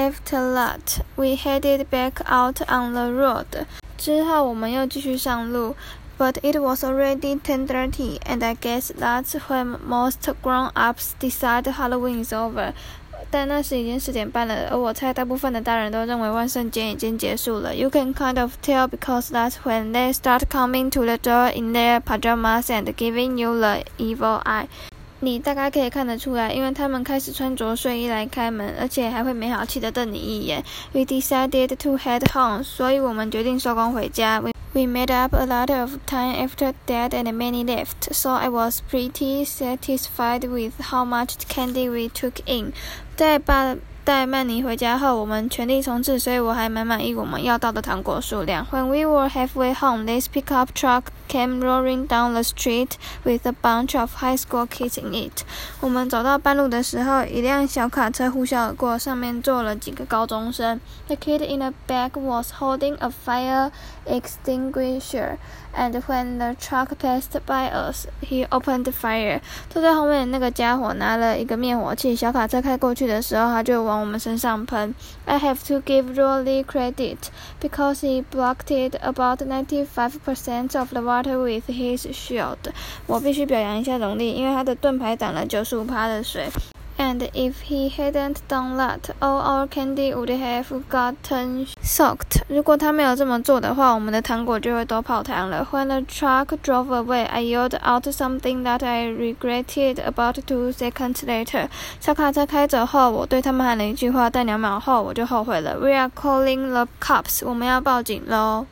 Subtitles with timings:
[0.00, 3.66] After that, we headed back out on the road.
[3.96, 5.74] 之后我们又继续上路。
[6.18, 12.72] But it was already 10:30, and I guess that's when most grown-ups decide Halloween is over.
[13.30, 17.74] 但那时已经四点半了，而我猜大部分的大人都认为万圣节已经结束了。
[17.74, 22.00] You can kind of tell because that's when they start coming to the door in their
[22.00, 24.68] pajamas and giving you the evil eye.
[25.23, 30.63] 你大概可以看得出来，因为他们开始穿着睡衣来开门，而且还会没好气的瞪你一眼。
[30.93, 34.39] We decided to head home，所以我们决定收工回家。
[34.39, 38.81] We we made up a lot of time after that and many left, so I was
[38.89, 42.73] pretty satisfied with how much candy we took in.
[43.15, 48.65] 在爸带曼尼回家后，我们全力冲刺，所以我还蛮满意我们要到的糖果数量。
[48.71, 53.99] When we were halfway home, this pickup truck came roaring down the street with a bunch
[53.99, 55.43] of high school kids in it。
[55.79, 60.79] 我们走到半路的时候，一辆小卡车呼啸而过，上面坐了几个高中生。
[61.07, 63.71] The kid in a back was holding a fire
[64.05, 65.37] extinguisher,
[65.75, 69.41] and when the truck passed by us, he opened the fire.
[75.41, 81.20] have to give Rowley credit because he blocked about ninety-five percent of the water.
[81.23, 82.57] With his shield。
[83.07, 86.49] 我必须表扬一下荣利，因为他的盾牌挡了九十五趴的水。
[86.97, 92.43] And if he hadn't done that, all our candy would have gotten soaked.
[92.47, 95.67] 如果他没有这么做的话，我们的糖果就会都泡汤了。
[95.71, 101.69] When the truck drove away, I yelled out something that I regretted about two seconds later.
[101.99, 105.79] 小卡车开走后，我对他们喊了一句话，但两秒后我就后悔了。
[105.79, 107.41] We are calling the cops.
[107.43, 108.67] 我们要报警喽。